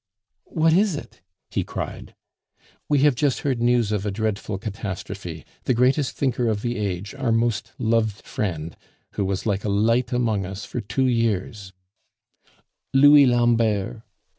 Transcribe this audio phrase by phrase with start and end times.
[0.49, 1.21] "What is it?"
[1.51, 2.15] he cried.
[2.89, 7.13] "We have just heard news of a dreadful catastrophe; the greatest thinker of the age,
[7.13, 8.75] our most loved friend,
[9.11, 11.71] who was like a light among us for two years"
[12.95, 14.01] "Louis Lambert!"